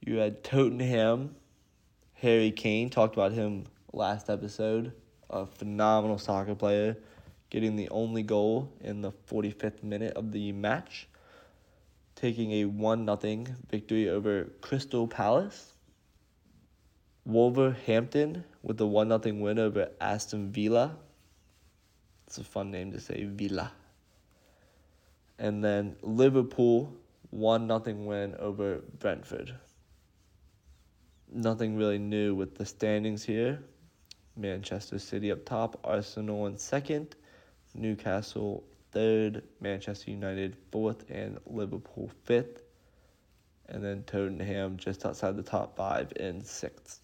You 0.00 0.16
had 0.16 0.42
Tottenham, 0.42 1.36
Harry 2.14 2.50
Kane, 2.50 2.90
talked 2.90 3.14
about 3.14 3.32
him 3.32 3.64
last 3.92 4.28
episode 4.28 4.92
a 5.30 5.46
phenomenal 5.46 6.18
soccer 6.18 6.54
player, 6.54 6.96
getting 7.50 7.76
the 7.76 7.88
only 7.90 8.22
goal 8.22 8.72
in 8.80 9.00
the 9.00 9.12
45th 9.30 9.82
minute 9.82 10.16
of 10.16 10.32
the 10.32 10.52
match, 10.52 11.08
taking 12.14 12.52
a 12.52 12.64
1 12.64 13.06
0 13.20 13.44
victory 13.70 14.08
over 14.08 14.50
Crystal 14.60 15.06
Palace. 15.06 15.72
Wolverhampton 17.26 18.44
with 18.62 18.80
a 18.80 18.86
1 18.86 19.08
0 19.22 19.34
win 19.36 19.58
over 19.58 19.88
Aston 20.00 20.52
Villa. 20.52 20.96
It's 22.26 22.38
a 22.38 22.44
fun 22.44 22.70
name 22.70 22.92
to 22.92 23.00
say, 23.00 23.24
Villa. 23.24 23.72
And 25.38 25.64
then 25.64 25.96
Liverpool, 26.02 26.94
1 27.30 27.66
0 27.68 27.96
win 27.96 28.34
over 28.38 28.80
Brentford. 28.98 29.54
Nothing 31.32 31.76
really 31.76 31.98
new 31.98 32.34
with 32.34 32.56
the 32.56 32.66
standings 32.66 33.24
here. 33.24 33.62
Manchester 34.36 34.98
City 34.98 35.30
up 35.30 35.44
top, 35.44 35.78
Arsenal 35.84 36.46
in 36.46 36.58
second, 36.58 37.14
Newcastle 37.74 38.64
third, 38.92 39.42
Manchester 39.60 40.10
United 40.10 40.56
fourth, 40.70 41.04
and 41.10 41.38
Liverpool 41.46 42.10
fifth. 42.24 42.62
And 43.68 43.82
then 43.82 44.04
Tottenham 44.04 44.76
just 44.76 45.06
outside 45.06 45.36
the 45.36 45.42
top 45.42 45.76
five 45.76 46.12
in 46.16 46.42
sixth. 46.44 47.00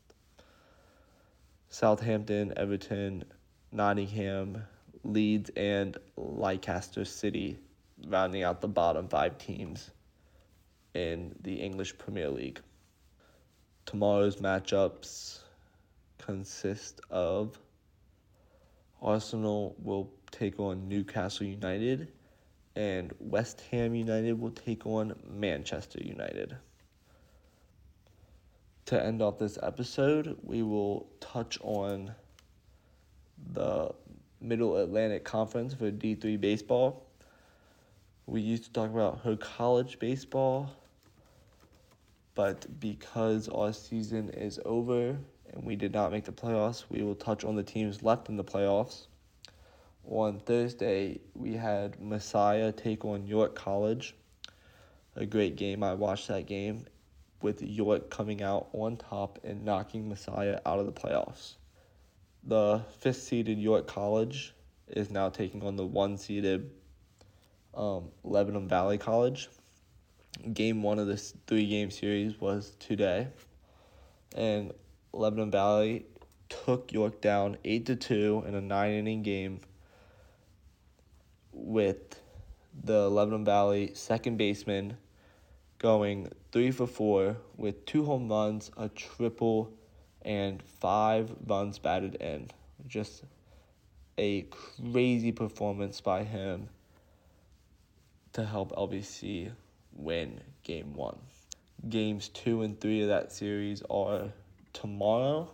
Southampton, 1.68 2.52
Everton, 2.56 3.24
Nottingham, 3.72 4.64
Leeds, 5.04 5.50
and 5.56 5.96
Leicester 6.16 7.04
City 7.04 7.58
rounding 8.06 8.42
out 8.42 8.60
the 8.60 8.68
bottom 8.68 9.08
five 9.08 9.38
teams 9.38 9.90
in 10.94 11.34
the 11.42 11.54
English 11.54 11.96
Premier 11.96 12.28
League. 12.28 12.60
Tomorrow's 13.86 14.36
matchups 14.36 15.40
consist 16.26 17.00
of 17.10 17.58
Arsenal 19.02 19.74
will 19.82 20.10
take 20.30 20.60
on 20.60 20.88
Newcastle 20.88 21.46
United 21.46 22.12
and 22.76 23.12
West 23.18 23.62
Ham 23.70 23.94
United 23.94 24.38
will 24.40 24.50
take 24.50 24.86
on 24.86 25.14
Manchester 25.28 26.00
United. 26.02 26.56
To 28.86 29.02
end 29.02 29.22
off 29.22 29.38
this 29.38 29.58
episode, 29.62 30.36
we 30.42 30.62
will 30.62 31.08
touch 31.20 31.58
on 31.62 32.12
the 33.52 33.92
Middle 34.40 34.76
Atlantic 34.76 35.24
Conference 35.24 35.74
for 35.74 35.90
D3 35.90 36.40
baseball. 36.40 37.06
We 38.26 38.40
used 38.40 38.64
to 38.64 38.72
talk 38.72 38.90
about 38.90 39.20
her 39.20 39.36
college 39.36 39.98
baseball, 39.98 40.70
but 42.34 42.80
because 42.80 43.48
our 43.48 43.72
season 43.72 44.30
is 44.30 44.58
over 44.64 45.16
and 45.52 45.64
we 45.64 45.76
did 45.76 45.92
not 45.92 46.12
make 46.12 46.24
the 46.24 46.32
playoffs, 46.32 46.84
we 46.88 47.02
will 47.02 47.14
touch 47.14 47.44
on 47.44 47.56
the 47.56 47.62
teams 47.62 48.02
left 48.02 48.28
in 48.28 48.36
the 48.36 48.44
playoffs. 48.44 49.06
On 50.04 50.40
Thursday, 50.40 51.20
we 51.34 51.54
had 51.54 52.00
Messiah 52.00 52.72
take 52.72 53.04
on 53.04 53.26
York 53.26 53.54
College. 53.54 54.14
A 55.16 55.26
great 55.26 55.56
game. 55.56 55.82
I 55.82 55.94
watched 55.94 56.28
that 56.28 56.46
game 56.46 56.86
with 57.42 57.62
York 57.62 58.10
coming 58.10 58.42
out 58.42 58.68
on 58.72 58.96
top 58.96 59.38
and 59.44 59.64
knocking 59.64 60.08
Messiah 60.08 60.60
out 60.64 60.78
of 60.78 60.86
the 60.86 60.92
playoffs. 60.92 61.54
The 62.44 62.82
fifth 62.98 63.22
seeded 63.22 63.58
York 63.58 63.86
College 63.86 64.54
is 64.88 65.10
now 65.10 65.28
taking 65.28 65.62
on 65.62 65.76
the 65.76 65.86
one 65.86 66.16
seeded 66.16 66.70
um, 67.74 68.08
Lebanon 68.24 68.68
Valley 68.68 68.98
College. 68.98 69.48
Game 70.52 70.82
one 70.82 70.98
of 70.98 71.06
this 71.06 71.34
three 71.46 71.66
game 71.66 71.90
series 71.90 72.40
was 72.40 72.74
today, 72.78 73.28
and 74.34 74.72
Lebanon 75.12 75.50
Valley 75.50 76.06
took 76.48 76.92
York 76.92 77.20
down 77.20 77.56
eight 77.64 77.86
to 77.86 77.96
two 77.96 78.44
in 78.46 78.54
a 78.54 78.60
nine 78.60 78.92
inning 78.92 79.22
game 79.22 79.60
with 81.52 82.20
the 82.84 83.08
Lebanon 83.08 83.44
Valley 83.44 83.92
second 83.94 84.36
baseman 84.36 84.96
going 85.78 86.30
three 86.52 86.70
for 86.70 86.86
four 86.86 87.36
with 87.56 87.84
two 87.86 88.04
home 88.04 88.28
runs, 88.28 88.70
a 88.76 88.88
triple, 88.88 89.72
and 90.22 90.62
five 90.62 91.32
runs 91.46 91.78
batted 91.78 92.16
in. 92.16 92.48
Just 92.86 93.24
a 94.18 94.42
crazy 94.42 95.32
performance 95.32 96.00
by 96.00 96.24
him 96.24 96.68
to 98.32 98.44
help 98.44 98.72
LVC 98.72 99.50
win 99.92 100.40
game 100.62 100.94
one. 100.94 101.18
Games 101.88 102.28
two 102.28 102.62
and 102.62 102.78
three 102.80 103.02
of 103.02 103.08
that 103.08 103.32
series 103.32 103.82
are 103.88 104.32
tomorrow. 104.72 105.50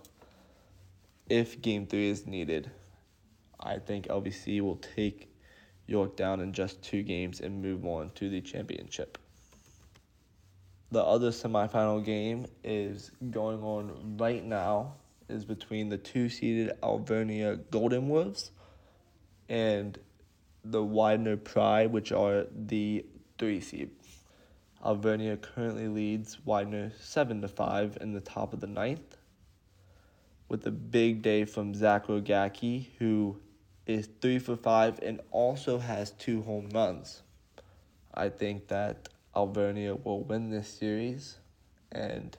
If 1.28 1.60
game 1.60 1.86
three 1.86 2.08
is 2.08 2.26
needed, 2.26 2.70
I 3.58 3.78
think 3.78 4.06
LVC 4.06 4.60
will 4.60 4.76
take 4.76 5.28
York 5.86 6.16
down 6.16 6.40
in 6.40 6.52
just 6.52 6.82
two 6.82 7.02
games 7.02 7.40
and 7.40 7.62
move 7.62 7.84
on 7.84 8.10
to 8.16 8.28
the 8.28 8.40
championship. 8.40 9.18
The 10.92 11.02
other 11.02 11.30
semifinal 11.30 12.04
game 12.04 12.46
is 12.62 13.10
going 13.30 13.62
on 13.62 14.16
right 14.18 14.44
now 14.44 14.94
is 15.28 15.44
between 15.44 15.88
the 15.88 15.98
two 15.98 16.28
seeded 16.28 16.72
Alvernia 16.82 17.56
Golden 17.70 18.08
Wolves 18.08 18.52
and 19.48 19.98
the 20.64 20.82
Widener 20.82 21.36
Pride, 21.36 21.92
which 21.92 22.12
are 22.12 22.46
the 22.54 23.04
three 23.38 23.60
seed. 23.60 23.90
Alvernia 24.86 25.36
currently 25.36 25.88
leads 25.88 26.38
Widener 26.46 26.92
seven 27.00 27.42
to 27.42 27.48
five 27.48 27.98
in 28.00 28.12
the 28.12 28.20
top 28.20 28.52
of 28.52 28.60
the 28.60 28.68
ninth, 28.68 29.16
with 30.48 30.64
a 30.64 30.70
big 30.70 31.22
day 31.22 31.44
from 31.44 31.74
Zach 31.74 32.06
Rogacki, 32.06 32.86
who 33.00 33.36
is 33.84 34.08
three 34.20 34.38
for 34.38 34.56
five 34.56 35.00
and 35.02 35.20
also 35.32 35.78
has 35.80 36.12
two 36.12 36.42
home 36.42 36.68
runs. 36.72 37.22
I 38.14 38.28
think 38.28 38.68
that 38.68 39.08
Alvernia 39.34 39.96
will 39.96 40.22
win 40.22 40.50
this 40.50 40.68
series 40.68 41.38
and 41.90 42.36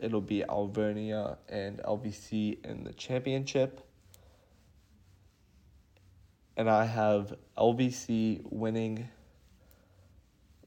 it'll 0.00 0.20
be 0.20 0.44
Alvernia 0.44 1.38
and 1.48 1.78
LVC 1.78 2.64
in 2.64 2.84
the 2.84 2.92
championship. 2.92 3.84
And 6.56 6.70
I 6.70 6.84
have 6.84 7.34
LVC 7.58 8.42
winning 8.44 9.08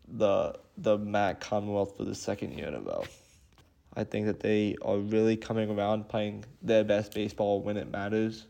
the 0.08 0.58
the 0.78 0.98
MAC 0.98 1.40
Commonwealth 1.40 1.98
for 1.98 2.04
the 2.04 2.16
second 2.16 2.58
year 2.58 2.68
in 2.68 2.76
a 2.76 2.82
row. 2.82 3.04
I 3.96 4.04
think 4.04 4.28
that 4.28 4.40
they 4.40 4.76
are 4.84 4.98
really 4.98 5.38
coming 5.38 5.70
around 5.72 6.08
playing 6.08 6.46
their 6.62 6.84
best 6.84 7.14
baseball 7.14 7.62
when 7.62 7.78
it 7.78 7.90
matters 7.90 8.46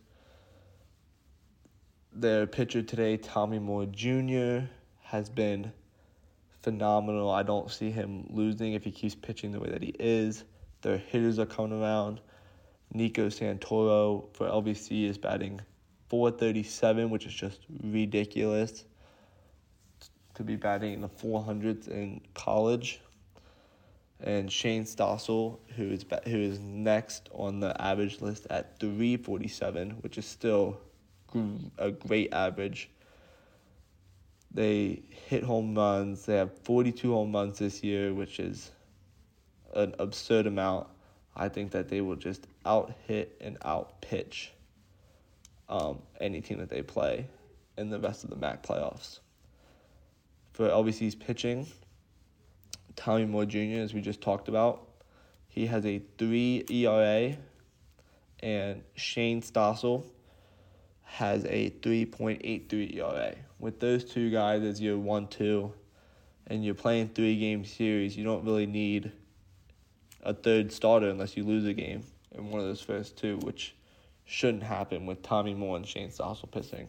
their 2.19 2.47
pitcher 2.47 2.81
today, 2.81 3.17
Tommy 3.17 3.59
Moore 3.59 3.85
Jr., 3.85 4.67
has 5.03 5.29
been 5.29 5.71
phenomenal. 6.63 7.29
I 7.29 7.43
don't 7.43 7.69
see 7.71 7.91
him 7.91 8.25
losing 8.29 8.73
if 8.73 8.83
he 8.83 8.91
keeps 8.91 9.15
pitching 9.15 9.51
the 9.51 9.59
way 9.59 9.69
that 9.69 9.83
he 9.83 9.93
is. 9.99 10.43
Their 10.81 10.97
hitters 10.97 11.37
are 11.39 11.45
coming 11.45 11.79
around. 11.79 12.19
Nico 12.91 13.27
Santoro 13.27 14.33
for 14.33 14.47
LVC 14.47 15.07
is 15.07 15.17
batting 15.17 15.61
437, 16.09 17.09
which 17.09 17.25
is 17.25 17.33
just 17.33 17.61
ridiculous 17.83 18.85
to 20.37 20.43
be 20.43 20.55
batting 20.55 20.93
in 20.93 21.01
the 21.01 21.09
400s 21.09 21.87
in 21.87 22.21
college. 22.35 23.01
And 24.19 24.51
Shane 24.51 24.83
Stossel, 24.83 25.59
who 25.75 25.83
is 25.91 26.05
who 26.25 26.37
is 26.37 26.59
next 26.59 27.29
on 27.33 27.59
the 27.59 27.79
average 27.81 28.21
list 28.21 28.47
at 28.49 28.79
347, 28.79 29.91
which 30.01 30.17
is 30.17 30.25
still 30.25 30.79
a 31.77 31.91
great 31.91 32.33
average. 32.33 32.89
They 34.51 35.03
hit 35.27 35.43
home 35.43 35.75
runs. 35.75 36.25
They 36.25 36.35
have 36.35 36.57
42 36.59 37.13
home 37.13 37.33
runs 37.33 37.59
this 37.59 37.83
year, 37.83 38.13
which 38.13 38.39
is 38.39 38.71
an 39.75 39.93
absurd 39.99 40.47
amount. 40.47 40.87
I 41.35 41.49
think 41.49 41.71
that 41.71 41.89
they 41.89 42.01
will 42.01 42.15
just 42.15 42.47
out 42.65 42.91
hit 43.07 43.37
and 43.41 43.57
out 43.63 44.01
pitch 44.01 44.51
um, 45.69 46.01
any 46.19 46.41
team 46.41 46.57
that 46.59 46.69
they 46.69 46.81
play 46.81 47.27
in 47.77 47.89
the 47.89 47.99
rest 47.99 48.23
of 48.23 48.31
the 48.31 48.35
MAC 48.35 48.63
playoffs. 48.63 49.19
For 50.57 50.67
LVC's 50.67 51.13
pitching, 51.13 51.67
Tommy 52.95 53.25
Moore 53.25 53.45
Jr., 53.45 53.77
as 53.77 53.93
we 53.93 54.01
just 54.01 54.21
talked 54.21 54.47
about, 54.47 54.87
he 55.47 55.67
has 55.67 55.85
a 55.85 56.01
3 56.17 56.65
ERA, 56.67 57.37
and 58.39 58.81
Shane 58.95 59.43
Stossel 59.43 60.03
has 61.03 61.45
a 61.45 61.69
3.83 61.81 62.95
ERA. 62.95 63.35
With 63.59 63.79
those 63.79 64.03
two 64.03 64.31
guys 64.31 64.63
as 64.63 64.81
your 64.81 64.97
1 64.97 65.27
2, 65.27 65.71
and 66.47 66.65
you're 66.65 66.73
playing 66.73 67.09
three 67.09 67.37
game 67.37 67.63
series, 67.63 68.17
you 68.17 68.23
don't 68.23 68.43
really 68.43 68.65
need 68.65 69.11
a 70.23 70.33
third 70.33 70.71
starter 70.71 71.07
unless 71.07 71.37
you 71.37 71.43
lose 71.43 71.65
a 71.65 71.73
game 71.73 72.01
in 72.31 72.49
one 72.49 72.61
of 72.61 72.65
those 72.65 72.81
first 72.81 73.15
two, 73.15 73.37
which 73.43 73.75
shouldn't 74.25 74.63
happen 74.63 75.05
with 75.05 75.21
Tommy 75.21 75.53
Moore 75.53 75.77
and 75.77 75.85
Shane 75.85 76.09
Stossel 76.09 76.49
pitching. 76.49 76.87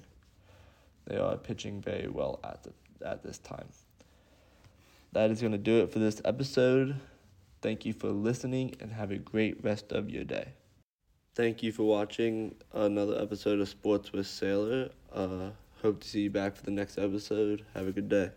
They 1.05 1.19
are 1.19 1.37
pitching 1.37 1.83
very 1.83 2.09
well 2.09 2.41
at 2.43 2.63
the, 2.63 2.73
at 3.03 3.23
this 3.23 3.39
time. 3.39 3.69
That 5.13 5.31
is 5.31 5.41
going 5.41 5.53
to 5.53 5.59
do 5.59 5.81
it 5.81 5.93
for 5.93 5.99
this 5.99 6.21
episode. 6.25 6.97
Thank 7.63 7.85
you 7.85 7.93
for 7.93 8.09
listening 8.09 8.75
and 8.81 8.93
have 8.93 9.11
a 9.11 9.19
great 9.19 9.63
rest 9.65 9.93
of 9.93 10.11
your 10.11 10.25
day. 10.25 10.49
Thank 11.35 11.63
you 11.63 11.73
for 11.73 11.85
watching 11.85 12.57
another 12.73 13.21
episode 13.21 13.61
of 13.61 13.69
Sports 13.69 14.13
with 14.13 14.27
Saylor. 14.27 14.91
Uh, 15.13 15.51
hope 15.83 16.01
to 16.01 16.09
see 16.09 16.23
you 16.23 16.31
back 16.31 16.57
for 16.57 16.63
the 16.63 16.71
next 16.71 16.99
episode. 16.99 17.65
Have 17.75 17.87
a 17.87 17.93
good 17.93 18.09
day. 18.09 18.31